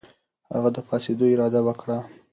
[0.53, 1.97] هغه د پاڅېدو اراده وکړه.